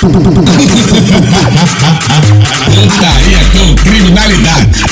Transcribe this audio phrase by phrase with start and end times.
[0.00, 0.16] Putaria
[3.52, 4.84] com criminalidade.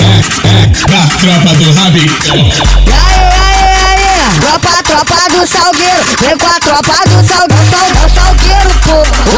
[0.00, 0.04] É,
[0.48, 2.40] é, da tropa do Rabicão.
[2.88, 8.13] Aê, aê, aê, tropa, tropa do Salgueiro, vem com a tropa do Salgueiro,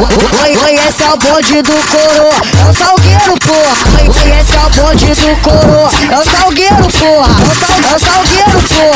[0.08, 3.52] Oi, oi, esse é o bonde do coroa, é o Salgueiro, pô.
[3.98, 7.06] Oi, oi, esse é o bonde do coroa, é o Salgueiro, pô.
[7.06, 8.86] É o, sal, é o Salgueiro, pô.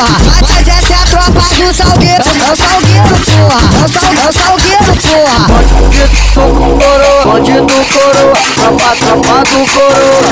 [0.49, 3.43] Mas essa é a tropa do Salgueiro, é o Salgueiro, pô.
[3.75, 5.19] É o, sal, é o Salgueiro, pô.
[5.51, 5.99] Bonde
[6.35, 10.31] do coroa, bonde do coroa, tropa, tropa do coroa.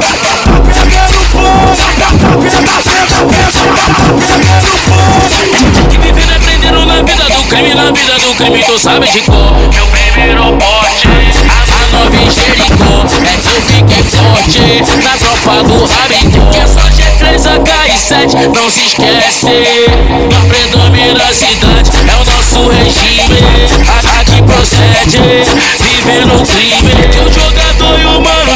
[0.68, 3.56] Pegando fogo, pega, pega, pegando Que
[4.30, 4.68] vivendo
[5.40, 5.87] aprendendo
[7.98, 9.52] vida do crime, tu sabe de cor.
[9.74, 13.04] Meu primeiro pote, a nova em Jericó.
[13.24, 14.62] É que eu fiquei forte
[15.02, 16.50] na tropa do Rabicó.
[16.50, 19.46] Que é só G3, H e 7, não se esquece.
[20.30, 23.38] Nós predomina a cidade, é o nosso regime.
[24.20, 25.18] Aqui procede,
[25.80, 26.94] vivendo o crime.
[27.34, 28.07] Jogador e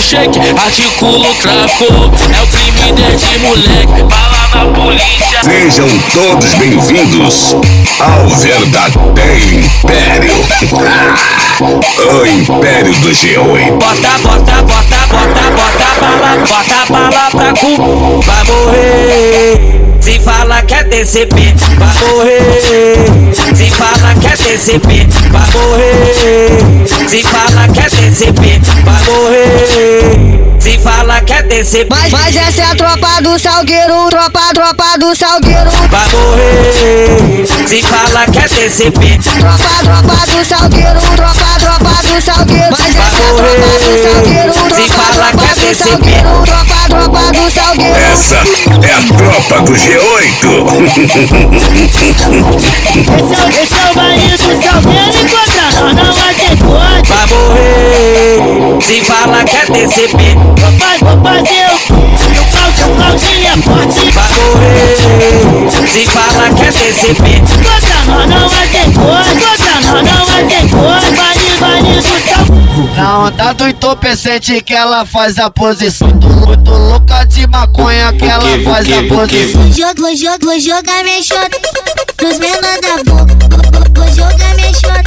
[0.03, 1.85] shake, articula o tráfico.
[1.85, 5.43] É o crime desde moleque, bala na polícia.
[5.45, 7.55] Sejam todos bem-vindos
[8.01, 10.35] ao verdadeiro Império.
[11.63, 13.71] o Império do G8.
[13.79, 19.83] Bota, bota, bota, bota, bota bala, bota bala pra cu, vai morrer.
[20.01, 23.23] Se fala que é TCP, vai morrer.
[23.63, 26.49] Se fala que é TCP, vai morrer.
[27.09, 30.59] Se fala que é TCP, vai morrer.
[30.59, 34.99] Se fala que é TCP, Mas, mas essa é a tropa do Salgueiro, tropa, tropa
[34.99, 35.71] do Salgueiro.
[35.91, 37.47] vai morrer.
[37.69, 42.67] Se fala que é TCP, Tropa, tropa do Salgueiro, tropa, tropa do Salgueiro.
[42.71, 45.75] Mas essa é a tropa do Salgueiro, Se fala tropa que é do.
[45.79, 47.95] Salgueiro, tropa, tropa do Salgueiro.
[48.13, 48.43] Essa
[48.83, 50.43] é a tropa do G8.
[53.61, 57.09] Esse é o baile do Salgueiro e contra nós não vai ter corte.
[57.09, 58.81] vai morrer.
[58.83, 61.93] Se fala que é TCP, Vou fa- Vou fazer o quê?
[62.39, 64.11] O calço, o calcinho é forte.
[64.11, 65.89] vai morrer.
[65.89, 69.31] Se fala que é TCP, Contra nós não vai ter corte.
[69.41, 71.11] Contra nós não vai ter corte.
[71.13, 72.63] Baile, baile do Salgueiro.
[72.97, 76.09] Na onda do entorpecente que ela faz a posição.
[76.09, 79.73] Muito, muito louca de maconha que ela faz a posição.
[79.73, 81.51] Jogo, jogar minha xota
[82.23, 83.35] pros menor da boca.
[83.97, 85.03] Vou jogar minha xota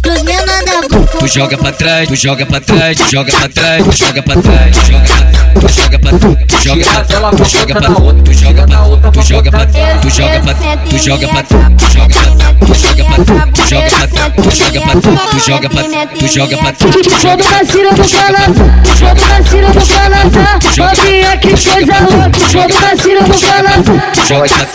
[0.00, 1.18] pros menor da boca.
[1.18, 4.36] Tu joga pra trás, tu joga pra trás, tu joga pra trás, tu joga pra
[4.40, 8.64] trás, tu joga pra tu joga pra tu joga pra tu joga pra tu joga
[8.64, 8.76] pra
[9.10, 10.52] tu joga pra tu joga pra
[10.84, 11.58] tu joga pra tu
[12.04, 16.26] joga pra tu joga pra tu joga pra tu joga pra tu joga pra tu
[16.28, 16.84] joga pra tu
[17.24, 18.52] Fogo na cira do Canadá,
[18.94, 20.58] fogo na cira do Canadá.
[20.76, 24.12] Novinha que coisa louca, fogo na cira do Canadá.
[24.26, 24.74] joga pra tu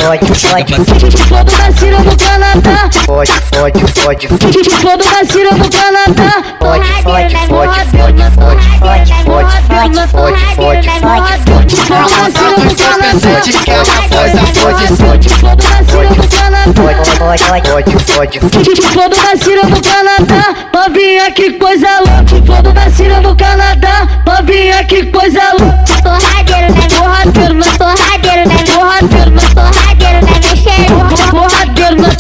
[1.28, 6.44] Fogo na cira do Canadá, Fode, fode, fode, fogo na cira do Canadá.
[6.60, 12.56] Fode, fode, fode, fode, fode, fode, fode, fode, fode, fode, fode, do Canadá, posição.
[12.56, 14.00] fogo na cira do Canadá.
[17.20, 18.40] Fode, fode, fode.
[18.94, 22.46] Fogo na cira do Canadá, novinha que coisa louca.
[22.46, 26.39] Fogo na cira do Canadá, novinha que coisa louca.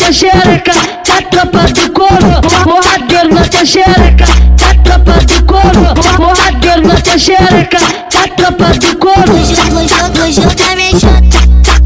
[0.09, 4.25] tua xereca, a tropa de couro, porradeiro na tua xereca,
[4.67, 9.33] a tropa de couro, porradeiro na tua xereca, a tropa de couro.
[9.33, 11.35] Hoje, eu tá mexendo,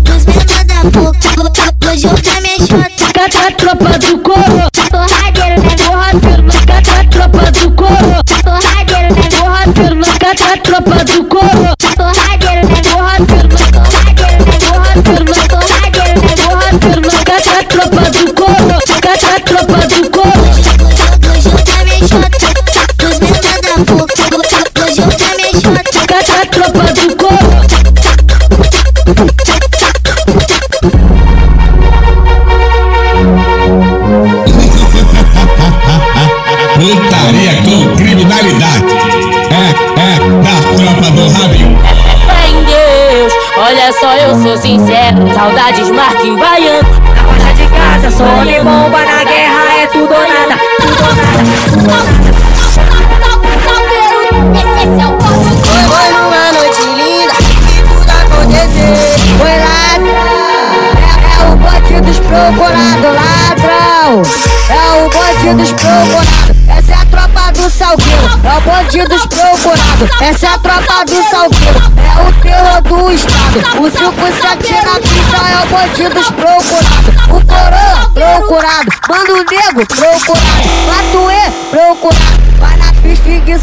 [0.07, 0.23] os
[0.65, 3.13] da boca, hoje eu tá mexendo.
[3.13, 5.75] Cata tropa do couro, porradeiro, né?
[5.85, 6.43] Porradeiro,
[7.09, 9.29] tropa do couro, porradeiro, né?
[9.37, 11.32] Porradeiro, cata tropa do couro.
[26.45, 27.63] Tropa do couro.
[36.75, 38.85] Putaria com criminalidade.
[39.51, 39.69] É,
[39.99, 41.77] é, da tropa do Rabinho.
[42.25, 45.33] Fé em Deus, olha só, eu sou sincero.
[45.33, 46.89] Saudades marca em baiano.
[47.15, 48.99] Na porta de casa, sou homem bomba.
[49.05, 52.13] Na guerra é tudo ou nada, tudo ou nada.
[52.17, 52.22] Foi
[61.93, 64.23] é, é o bote dos procurados, ladrão.
[64.69, 66.53] É o bote dos procurados.
[66.67, 70.09] Essa é a tropa do Salgueiro, é o bonde dos procurados.
[70.21, 73.59] Essa é a tropa do Salgueiro, é o terror do estado.
[73.79, 76.87] O 57 na pista é o bonde dos procurados.
[77.27, 77.82] O coroa, procurado.
[79.51, 80.69] Nego, procurado.
[80.87, 82.43] Matuê, procurado.
[82.59, 83.53] Vai na pista e que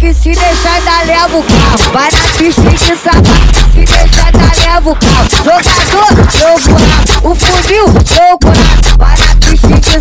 [0.00, 1.92] que se deixar ainda leva o carro.
[1.92, 5.28] Vai na pista e que se deixar ainda leva o carro.
[5.36, 7.28] Jogador, procurado.
[7.28, 8.98] O funil, procurado.
[8.98, 9.98] Vai na pista e que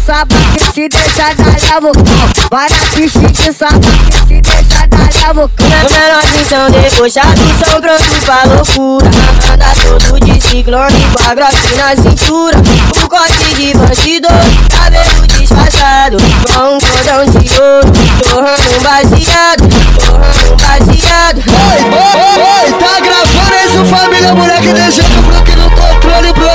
[0.58, 2.34] que se deixar ainda leva o carro.
[2.50, 5.86] Vai na pista e que se deixar ainda leva o carro.
[5.86, 9.08] Os menores são debochados, são prontos pra loucura.
[9.52, 12.58] Anda todo de ciclone com a grossa na cintura.
[13.04, 14.28] O corte de bandido,
[14.70, 16.18] cabelo disfarçado.
[16.54, 17.92] Com um cordão de ouro,
[18.30, 19.68] torrando um baseado,
[20.06, 21.44] torrando um baseado.
[21.48, 26.50] Oi, oi, oi, tá gravando isso, família, moleque, deixando o bloco no controle, bro.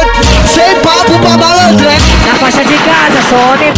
[0.52, 1.96] Sem papo pra malandré.
[2.26, 3.72] Na faixa de casa, só homem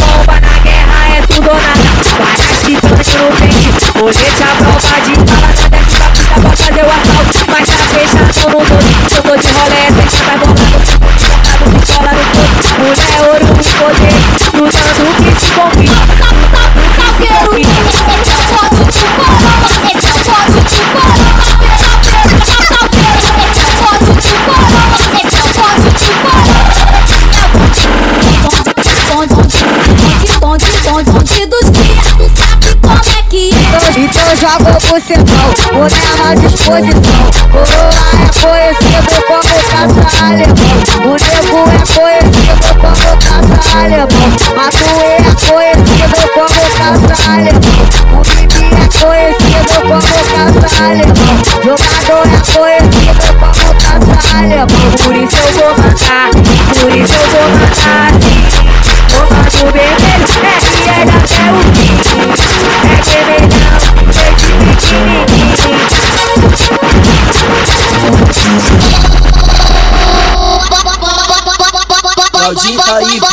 [34.95, 35.25] bucetão,
[35.73, 37.19] boné na disposição.
[37.51, 40.79] Coroa é conhecido como caça alemão.
[41.03, 44.27] O nego é conhecido como caça alemão.
[44.55, 47.83] Matuê é conhecido como caça alemão.
[48.13, 51.35] O Bibi é conhecido como caça alemão.
[51.61, 55.04] Jogador é conhecido como caça alemão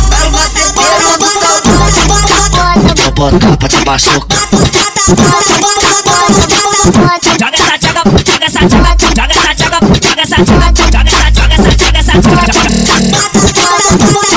[2.96, 4.38] Vou botar pra te machucar.
[7.38, 11.98] Joga essa, joga, joga essa, joga, joga essa, joga, joga essa, joga, joga essa, joga
[11.98, 12.54] essa, joga essa,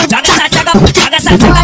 [0.07, 1.60] joga essa, joga, joga essa, joga,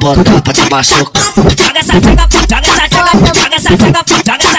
[0.00, 1.22] Botar pra te machucar.
[1.34, 4.58] Joga essa, joga, joga essa, joga, joga essa, joga, joga essa.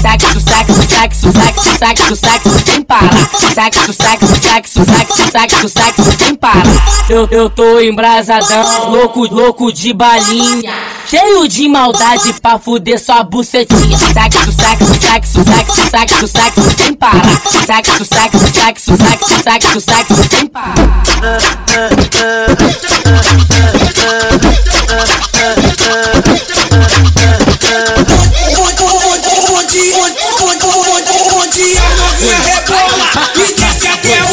[0.00, 1.32] sexo, sexo, sexo,
[1.78, 3.30] sexo, sexo, sem parar.
[3.54, 6.62] Sexo, sexo, sexo, sexo, sexo, sexo, sem parar.
[7.08, 10.72] Eu, eu tô embrasadão, louco, louco de balinha.
[11.06, 13.96] Cheio de maldade pra fuder sua bucetinha.
[13.98, 17.40] Sexo, sexo, sexo, sexo, sexo, sexo, sem parar.
[17.66, 21.04] Sexo, sexo, sexo, sexo, sexo, sexo, sem parar.
[25.56, 26.13] Onde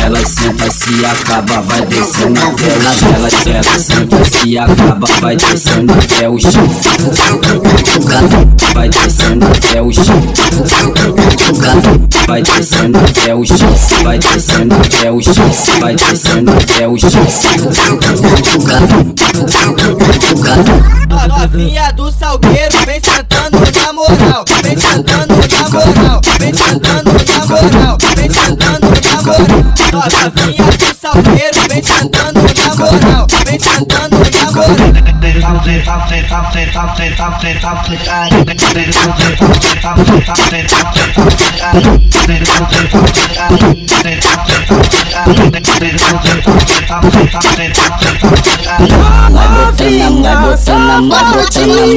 [0.00, 3.12] Ela senta se acaba, vai descendo até o chão.
[3.54, 6.68] Ela, senta se acaba, vai descendo até o chão.
[8.74, 10.04] Vai descendo até o chão.
[12.26, 17.26] Vai descendo até o chão, vai descendo até o chão, vai descendo até o chão.
[21.28, 25.07] Novinha do salgueiro, vem sentando na moral, vem sentando na
[26.48, 29.44] vem sentando na moral, vem sentando na moral.
[30.24, 34.88] Novinha do salgueiro, vem sentando na moral, vem sentando na moral.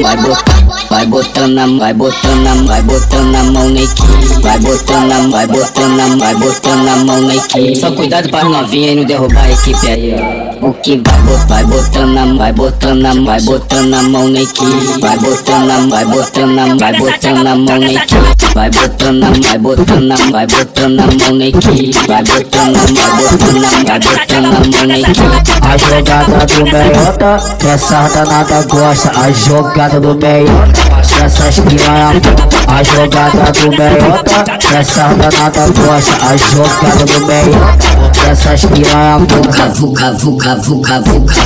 [0.02, 1.72] Vai botando, vai botando, botando, botando.
[1.72, 4.42] Botando, a- vai botando, a- vai botando a mão na equipe.
[4.42, 7.76] Vai botando, a- vai botando, a- vai botando a mão na equipe.
[7.76, 10.14] Só cuidado para novinha e não derrubar a equipe aí.
[10.60, 14.40] O que vai bot- vai botando, a- vai botando, a- vai botando a mão na
[14.42, 15.00] equipe.
[15.00, 18.42] Vai botando, a- vai botando, a- vai botando a mão na equipe.
[18.54, 21.96] Vai botando, a- vai botando, a- vai botando a mão na equipe.
[22.06, 25.22] Vai botando, a- vai botando, a- vai botando a mão na equipe.
[25.62, 29.10] A jogada do meiota, essa danada gosta.
[29.20, 30.81] A jogada do meiota,
[31.24, 32.20] essas piranha
[32.66, 36.16] A jogada do meiota, que essa danada gosta.
[36.26, 41.00] A jogada do meiota, essas piranha Vuca, vuca, vuca, vuca, vuca,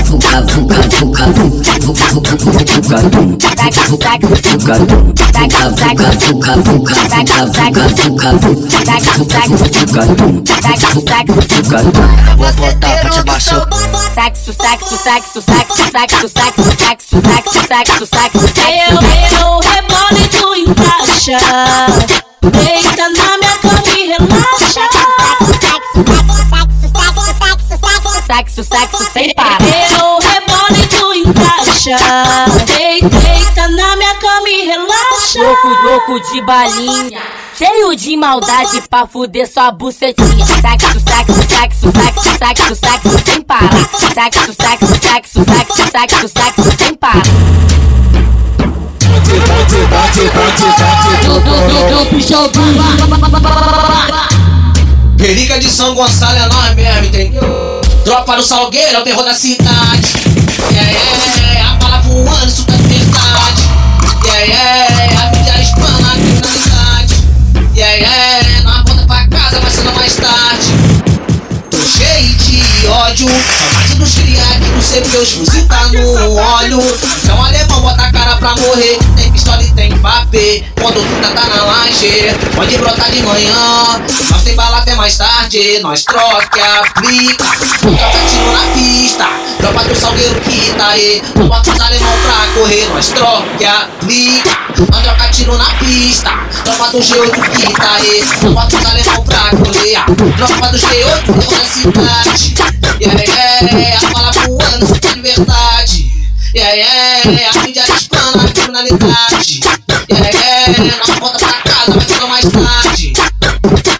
[0.04, 1.26] vuca, vuca, vuca,
[1.82, 3.16] vuca, vuca, vuca.
[12.36, 13.66] Vou botar pra te baixar.
[14.14, 19.25] Sexo, sexo, sexo, sexo, sexo, sexo, sexo, sexo, sexo, sexo, Eu, sexo.
[19.32, 21.38] Eu rebole e tu encaixa.
[22.42, 24.88] Deita na minha cama e relaxa.
[28.26, 29.58] Sexo, sexo, sem parar.
[29.62, 31.96] Eu rebole tu encaixa.
[32.66, 35.38] Deita, deita na minha cama e relaxa.
[35.42, 37.22] Louco, louco de balinha.
[37.56, 40.44] Cheio de maldade pra fuder sua bucetinha.
[40.44, 43.70] Sexo, sexo, sexo, sexo, sexo, sexo, sem parar.
[44.12, 47.22] Sexo, sexo, sexo, sexo, sexo, sexo, sem parar.
[55.16, 57.80] Perica de São Gonçalo é nós mesmo, entendeu?
[58.04, 60.12] Tropa do Salgueiro é o terror da cidade.
[60.72, 63.62] É, é, é, a bala voando, isso tá de verdade.
[64.24, 67.14] É, é, é, a mídia espana a criminalidade.
[67.76, 70.66] É, é, é, nós volta pra casa, vai sendo mais tarde.
[71.70, 74.14] Tô cheio de ódio, saudade dos
[74.76, 76.78] que não sei porque os fuzil tá no óleo.
[77.22, 80.64] Então alemão bota a cara pra morrer, tem pistola e tem papê.
[80.80, 84.00] Quando tu tá, tá na laje, pode brotar de manhã.
[84.30, 87.44] Nós tem bala até mais tarde, nós troca e aplica.
[87.80, 89.26] Troca tiro na pista,
[89.58, 91.22] tropa do salgueiro que tá aí.
[91.36, 94.58] Não bota os alemão pra correr, nós troca e aplica.
[94.90, 96.30] Nós troca tiro na pista,
[96.64, 98.24] tropa do G8 que tá aí.
[98.42, 100.04] Não bota os alemão pra correr,
[100.36, 102.54] tropa do G8 deu na cidade.
[102.98, 104.65] Yeah, yeah, a bala voando, isso é de
[105.36, 106.10] verdade.
[106.54, 109.60] Yeah, yeah, a mídia espana a criminalidade.
[110.08, 112.85] Yeah, yeah, nós volta pra casa, vai chegar mais tarde.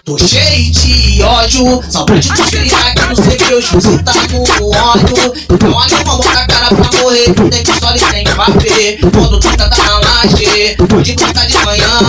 [0.07, 4.69] Tô cheio de ódio, saudade dos criar que não sei que eu juro tá no
[4.69, 5.33] ódio.
[5.51, 8.99] Então alemão bota a cara pra morrer, tem pistola e tem papê.
[9.01, 11.99] Quando tu tá na laje, pode botar de manhã.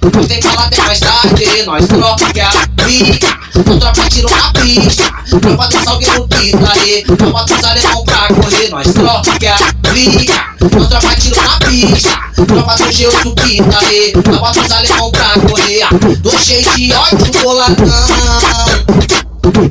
[0.00, 3.38] Depois tem bala até mais tarde, nós troca e aplica.
[3.54, 5.04] Não troca tiro na pista,
[5.40, 7.04] tropa do salgueiro que tá aí.
[7.04, 10.53] Tropa dos alemão pra correr, nós troca e aplica.
[10.70, 14.12] Troca tiro na pista, tropa do G8 que tá aí.
[14.12, 15.86] Tropa dos alemão pra correr,
[16.22, 17.86] tô cheio de ódio, boladão.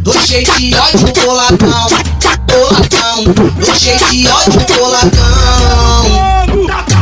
[0.04, 1.88] Tô cheio de ódio, boladão.
[2.48, 3.24] Boladão,
[3.60, 6.04] tô cheio de ódio, boladão.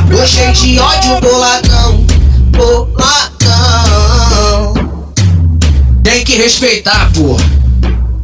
[0.10, 2.06] Tô cheio de ódio, boladão.
[2.52, 3.14] Boladão.
[6.04, 7.38] Tem que respeitar, pô.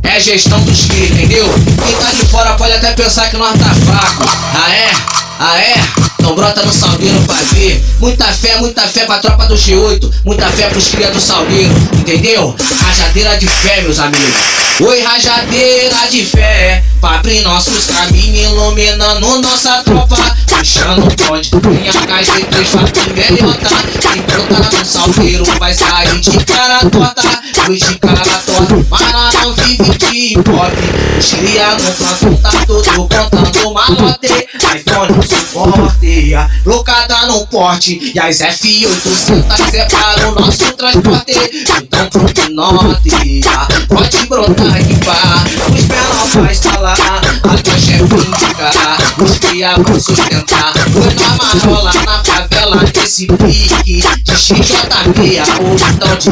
[0.03, 1.45] É gestão dos filhos, entendeu?
[1.85, 4.23] Quem tá de fora pode até pensar que nós tá fraco.
[4.55, 5.26] Ah é?
[5.39, 5.75] Ah é?
[6.19, 7.83] Então brota no Salgueiro pra ver.
[7.99, 10.11] Muita fé, muita fé pra tropa do G8.
[10.25, 12.55] Muita fé pros cria do Salgueiro, entendeu?
[12.81, 14.33] Rajadeira de fé, meus amigos.
[14.79, 16.83] Oi, rajadeira de fé.
[16.99, 20.17] Pra abrir nossos caminhos, iluminando nossa tropa.
[20.47, 23.69] Puxando o bonde, tem a KG3 faca velhota.
[24.01, 27.41] Quem botar no Salgueiro vai sair de cara torta.
[27.65, 30.73] Fui de cara torta, mas não vive de hip hop.
[31.19, 34.47] Os cria no canto, tá todo contando malote.
[34.75, 38.11] iPhone suporte, blocada no porte.
[38.13, 41.67] E as F800 separam nosso transporte.
[41.81, 43.41] Então pro pinote,
[43.87, 45.43] pode brotar aqui pá.
[45.73, 49.23] Os menor vai instalar, a tua chefe indica.
[49.23, 50.73] Os cria vão sustentar.
[50.91, 56.27] Foi na marola, na favela, nesse pique de XJ6 ou então de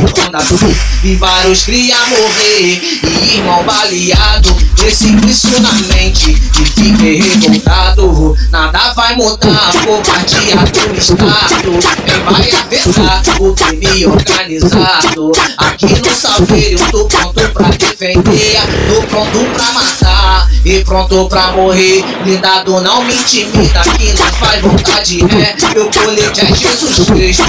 [0.46, 0.78] Civic.
[1.02, 4.56] Vi vários cria morrer e irmão baleado.
[4.86, 8.38] Esse isso na mente e fiquei revoltado.
[8.52, 11.72] Nada vai mudar, covardia do Estado.
[12.06, 15.32] Quem vai afetar o crime organizado?
[15.58, 21.52] Aqui no Salgueiro eu tô pronto pra defender, tô pronto pra matar e pronto pra
[21.54, 22.04] morrer.
[22.24, 25.74] Blindado não me intimida, que não faz vontade é.
[25.74, 27.44] Meu colete é Jesus Cristo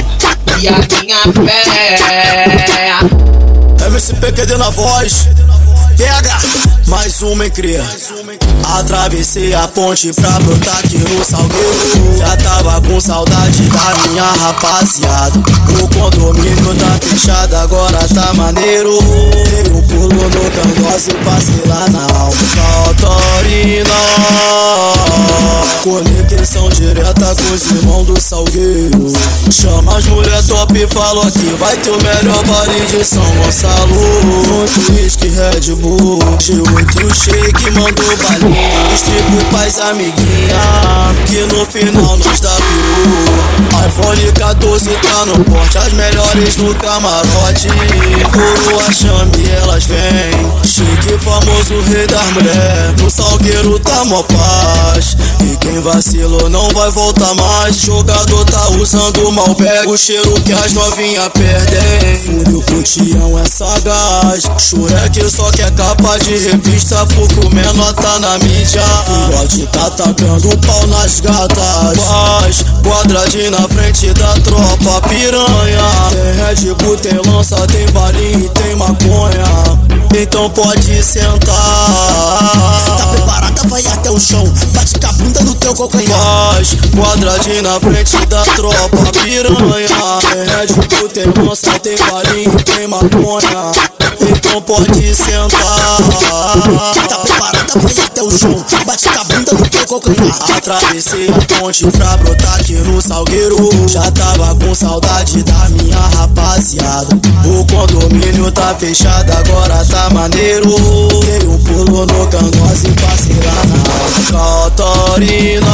[0.58, 2.98] e a minha fé.
[3.86, 5.28] MCPQD na voz.
[5.96, 6.38] Pega
[6.86, 7.84] mais uma cria.
[8.78, 12.16] Atravessei a ponte pra brotar aqui no Salgueiro.
[12.16, 15.38] Já tava com saudade da minha rapaziada.
[15.82, 18.98] O condomínio tá fechado, agora tá maneiro.
[19.50, 23.90] Dei um pulo no Candós e passei lá na Alcautorina.
[25.86, 29.06] Conexão direta com os irmãos do Salgueiro.
[29.52, 33.94] Chama as mulher top e falou que vai ter o melhor baile de São Gonçalo.
[34.48, 36.18] Muito whisky, Red Bull.
[36.38, 38.88] G8 e o shake mandou balinha.
[38.90, 40.58] Distribui paz, amiguinha.
[41.24, 43.86] Que no final nos dá peru.
[43.86, 47.68] iPhone 14 tá no porte, as melhores no camarote.
[48.32, 50.52] Coroa chame, elas vêm.
[50.64, 53.00] Chique, famoso rei das mulheres.
[53.00, 55.16] No Salgueiro tá mó paz.
[55.66, 57.80] Quem vacilou não vai voltar mais.
[57.80, 59.88] Jogador tá usando malbec.
[59.88, 62.16] O cheiro que as novinhas perdem.
[62.24, 64.44] Fúrio Putião é sagaz.
[64.58, 67.04] Shurek só quer capa de revista.
[67.06, 68.80] Pouco menor tá na mídia.
[69.06, 71.98] Filhote tá tacando pau nas gatas.
[71.98, 75.08] Paz, quadradinho na frente da tropa.
[75.08, 75.82] Piranha.
[76.10, 79.96] Tem Red Bull, tem lança, tem balinha e tem maconha.
[80.16, 81.52] Então pode sentar.
[82.84, 84.44] Se tá preparada, vai até o chão.
[84.72, 86.18] Bate com a bunda no teu calcanhar.
[86.56, 88.96] Paz, quadradinho na frente da tropa.
[89.22, 89.88] Piranha.
[90.32, 93.72] Tem Red Bull, tem lança, tem balinha e tem maconha.
[94.48, 95.48] Então pode sentar.
[97.08, 98.64] Tá preparada, vai até o chão.
[98.86, 100.56] Bate com a bunda no teu.
[100.56, 103.56] Atravessei a ponte pra brotar aqui no Salgueiro.
[103.88, 107.08] Já tava com saudade da minha rapaziada.
[107.44, 110.74] O condomínio tá fechado, agora tá maneiro.
[111.24, 115.66] Dei um pulo no Candós e passei lá na Catarina.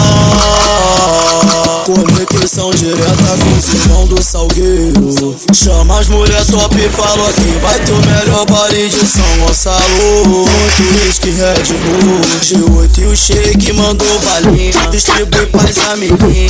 [1.85, 3.37] Conexão direta
[3.89, 5.37] com do Salgueiro.
[5.53, 9.83] Chama as mulher top e falou que vai ter o melhor baile de São Gonçalo.
[10.27, 12.21] Muito whisky, Red Bull.
[12.41, 14.73] G8 e o shake mandou balinha.
[14.91, 16.49] Distribui paz, amiguinha.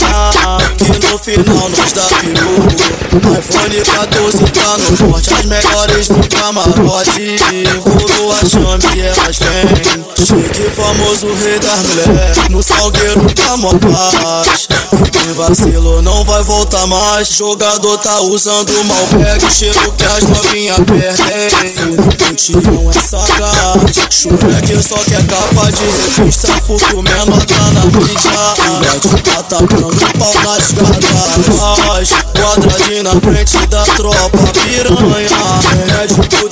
[0.77, 3.38] Que no final nos dá peru.
[3.38, 5.33] iPhone 14 tá no porte.
[5.33, 7.37] As melhores no camarote.
[7.83, 10.05] Coroa chame, elas vêm.
[10.27, 12.48] Chique, famoso rei das mulheres.
[12.51, 14.68] No Salgueiro tá mó paz.
[15.11, 17.28] Quem vacilou não vai voltar mais.
[17.28, 19.50] Jogador tá usando malbec.
[19.50, 21.96] Cheiro que as novinhas perdem.
[21.96, 24.09] Putinho é sagaz.
[24.11, 26.48] Shurek só quer capa de revista.
[26.66, 28.31] Fuco menor tá na mídia.
[28.57, 32.11] Filhote tá tacando pau nas gatas.
[32.35, 34.38] Quadradinho na frente da tropa.
[34.52, 35.28] Piranha.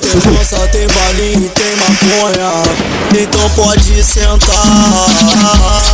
[0.01, 2.63] Tem lança, tem balinha e tem maconha.
[3.21, 4.39] Então pode sentar.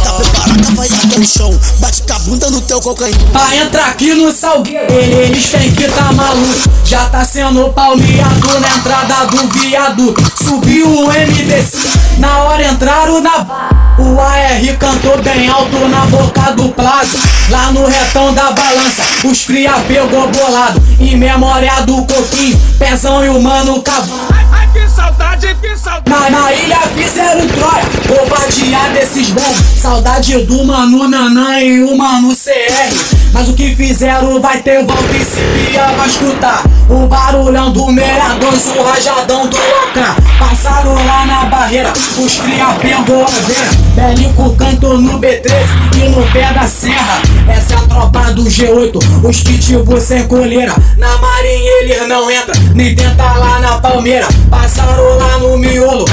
[0.04, 1.58] Tá preparada, vai até o chão.
[1.78, 3.18] Bate com a bunda no teu calcanhar.
[3.32, 6.70] Pra entrar aqui no Salgueiro, eles têm que tá maluco.
[6.84, 10.22] Já tá sendo palmeado na entrada do viaduto.
[10.44, 11.78] Subiu o MDC,
[12.18, 13.46] na hora entraram na.
[13.98, 17.18] O AR cantou bem alto na boca do plaza.
[17.48, 20.82] Lá no retão da balança, os cria pegou bolado.
[21.00, 24.45] Em memória do coquinho, pezão e o mano cavalo.
[25.36, 26.10] Saudade, que saudade.
[26.10, 29.56] Na, na ilha fizeram Troia, covardia desses bons.
[29.78, 33.15] Saudade do mano Nanã e o mano CR.
[33.36, 36.64] Mas o que fizeram vai ter volta e se pia vai escutar.
[36.88, 40.38] O barulhão do 62, o rajadão do AK.
[40.38, 43.86] Passaram lá na barreira, os cria pegou a veia.
[43.94, 45.52] Belico cantou no B13
[45.96, 47.20] e no pé da serra.
[47.46, 50.74] Essa é a tropa do G8, os pitbull sem coleira.
[50.96, 54.26] Na marinha eles não entram, nem tenta lá na palmeira.
[54.48, 56.05] Passaram lá no miolo,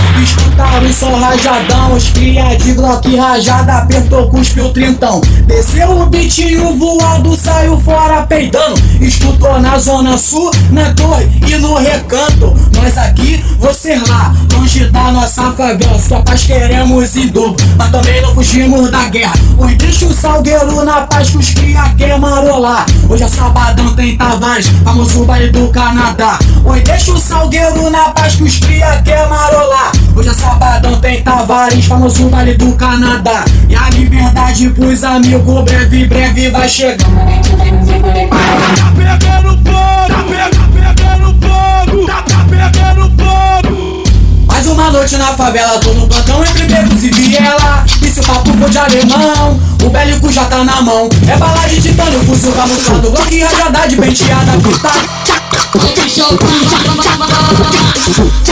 [1.12, 1.94] rajadão.
[1.94, 5.22] Os cria de Glock rajada, apertou, cuspiu trintão.
[5.46, 8.82] Desceu o bitinho voado, saiu fora peidando.
[9.00, 12.56] Escutou na zona sul, na torre e no recanto.
[12.76, 16.00] Nós aqui, você lá, longe da nossa favela.
[16.00, 19.34] Sua paz queremos em dobro, mas também não fugimos da guerra.
[19.58, 22.86] Os bichos salgueiro na paz que os cria quer marolar.
[23.10, 26.40] Hoje é sabadão, tem Tavares, famoso baile do Canadá.
[26.64, 29.92] Oi, deixa o salgueiro na paz que os cria quer marolar.
[30.16, 33.46] Hoje é sabadão, tem Tavares, famoso baile do Canadá.
[33.70, 36.98] E a liberdade pros amigos, breve, breve vai chegar.
[36.98, 44.04] Tá pegando fogo, tá pegando, pegando fogo, tá, tá pegando fogo.
[44.48, 47.86] Mais uma noite na favela, tô no plantão entre becos e viela.
[48.02, 51.10] E se o papo for de alemão, o bélico já tá na mão.
[51.28, 55.43] É bala de titânio, fuzil camuflado, bloco e rajada de penteada, puta.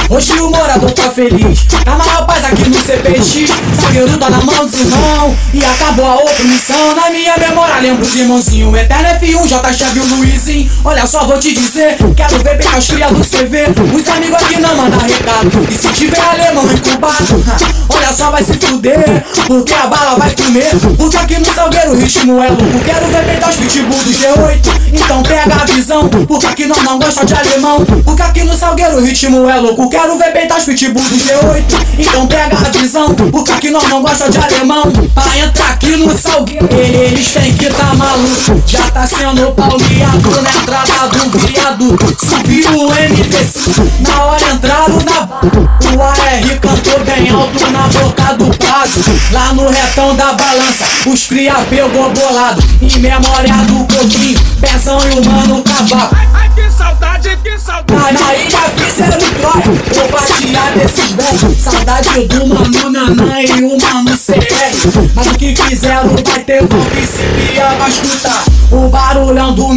[0.10, 3.50] Hoje o morador tá feliz, tá na rapaz aqui no CPX.
[3.80, 6.96] Zagueiro tá na mão do irmão e acabou a opressão.
[6.96, 10.70] Na minha memória lembro os irmãozinho, Eterno F1, J Chave o Luizinho.
[10.84, 13.68] Olha só, vou te dizer, quero ver bem as crias do CV.
[13.96, 17.44] Os amigos aqui não mandam recado, e se tiver alemão incubado,
[17.88, 20.72] olha só, vai se fuder, porque a bala vai comer.
[20.98, 22.80] Porque aqui no Salgueiro o ritmo é louco.
[22.84, 27.00] Quero ver bem os pitbull do G8, então pega a visão, porque aqui nós não
[27.00, 27.86] gosta de alemão.
[28.04, 29.90] Porque aqui no Salgueiro o ritmo é louco.
[29.90, 34.02] Quero ver bem os pitbull do G8, então pega a visão, porque aqui nós não
[34.02, 34.92] gosta de alemão.
[35.14, 38.62] Pra entrar aqui no Salgueiro, eles têm que tá maluco.
[38.68, 42.18] Já tá sendo palmeado na entrada do viaduto.
[42.26, 43.60] Subiu o MPC,
[44.02, 45.72] na hora entraram na barra.
[45.96, 49.00] O AR cantou bem alto na boca do prazo.
[49.32, 52.62] Lá no retão da balança, os cria pegou bolado.
[52.82, 56.16] Em memória do coquinho, pezão e o mano cavaco.
[57.72, 57.94] Saudade.
[57.94, 61.58] Na, na ilha fizeram Troia, compartilhar desses versos.
[61.58, 65.12] Saudade do mano Nanã e o mano CR.
[65.16, 68.44] Mas o que fizeram vai ter golpe se pia vai escutar.
[68.72, 69.70] O barulhão do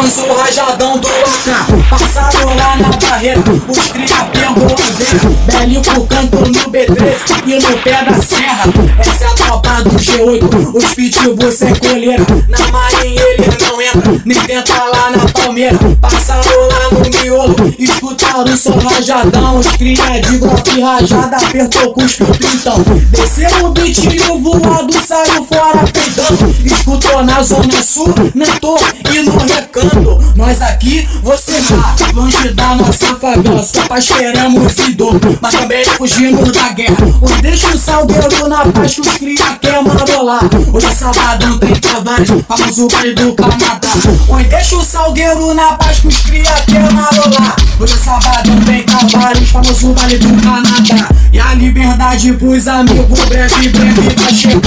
[0.00, 1.88] meia-dons, o rajadão do AK.
[1.88, 5.58] Passaram lá na barreira, os cria pegou a ver.
[5.58, 8.64] Bélico canto no B13 e no pé da serra.
[8.98, 12.24] Essa é a tropa do G8, os pitbull sem colheira.
[12.48, 15.78] Na marinha ele não entra, nem tenta lá na palmeira.
[16.00, 19.58] Passaram lá no miolo, escutaram som rajadão.
[19.58, 22.84] Os cria de golpe rajada, apertou com os então.
[23.10, 26.54] Desceu o beat e o voado saiu fora peidando.
[26.64, 29.89] Escutou na zona sul, na torre e no recanto.
[30.36, 33.62] Nós aqui, você lá, longe da nossa favela.
[33.62, 36.96] Só paz queremos em dobro, mas também fugimos da guerra.
[37.20, 40.42] Os deixa o salgueiro na paz que os cria quer marolar.
[40.72, 43.88] Hoje é sabadão, tem Tavares, famoso baile do Canadá.
[44.28, 47.56] Hoje deixa o salgueiro na paz que os cria quer marolar.
[47.78, 51.08] Hoje é sabadão, tem Tavares, famoso baile do Canadá.
[51.32, 54.60] E a liberdade pros amigos, breve, breve vai chegar.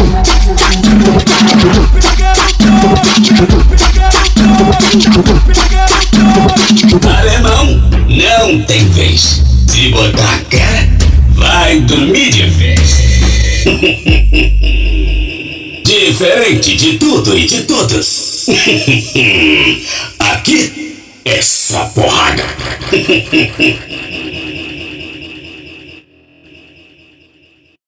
[7.18, 9.42] Alemão não tem vez.
[9.68, 10.88] Se botar a cara,
[11.30, 13.04] vai dormir de vez.
[15.84, 18.46] Diferente de tudo e de todos.
[20.20, 22.44] Aqui é só porrada.